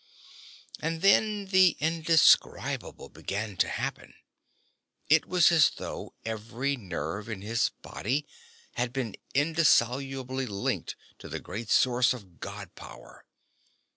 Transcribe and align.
And 0.79 1.03
then 1.03 1.45
the 1.49 1.77
indescribable 1.79 3.07
began 3.09 3.55
to 3.57 3.69
happen. 3.69 4.15
It 5.09 5.27
was 5.27 5.51
as 5.51 5.69
though 5.69 6.15
every 6.25 6.75
nerve 6.75 7.29
in 7.29 7.43
his 7.43 7.69
body 7.83 8.25
had 8.73 8.93
been 8.93 9.15
indissolubly 9.35 10.47
linked 10.47 10.95
to 11.19 11.29
the 11.29 11.39
great 11.39 11.69
source 11.69 12.13
of 12.13 12.39
God 12.39 12.73
power. 12.73 13.27